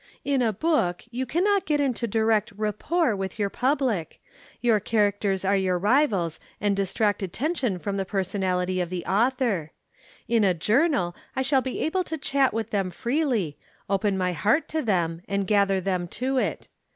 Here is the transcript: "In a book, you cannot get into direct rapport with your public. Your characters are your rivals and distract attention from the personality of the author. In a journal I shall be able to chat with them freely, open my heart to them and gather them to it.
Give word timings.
"In 0.25 0.41
a 0.41 0.51
book, 0.51 1.03
you 1.11 1.27
cannot 1.27 1.67
get 1.67 1.79
into 1.79 2.07
direct 2.07 2.51
rapport 2.53 3.15
with 3.15 3.37
your 3.37 3.51
public. 3.51 4.19
Your 4.59 4.79
characters 4.79 5.45
are 5.45 5.55
your 5.55 5.77
rivals 5.77 6.39
and 6.59 6.75
distract 6.75 7.21
attention 7.21 7.77
from 7.77 7.97
the 7.97 8.03
personality 8.03 8.81
of 8.81 8.89
the 8.89 9.05
author. 9.05 9.73
In 10.27 10.43
a 10.43 10.55
journal 10.55 11.15
I 11.35 11.43
shall 11.43 11.61
be 11.61 11.81
able 11.81 12.03
to 12.05 12.17
chat 12.17 12.51
with 12.51 12.71
them 12.71 12.89
freely, 12.89 13.59
open 13.91 14.17
my 14.17 14.33
heart 14.33 14.67
to 14.69 14.81
them 14.81 15.21
and 15.27 15.45
gather 15.45 15.79
them 15.79 16.07
to 16.07 16.39
it. 16.39 16.67